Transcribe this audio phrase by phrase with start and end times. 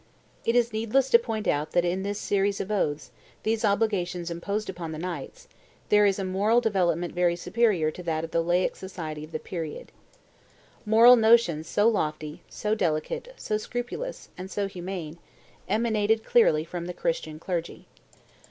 [0.45, 3.11] It is needless to point out that in this series of oaths,
[3.43, 5.47] these obligations imposed upon the knights,
[5.89, 9.37] there is a moral development very superior to that of the laic society of the
[9.37, 9.91] period.
[10.87, 15.19] Moral notions so lofty, so delicate, so scrupulous, and so humane,
[15.69, 17.85] emanated clearly from the Christian clergy.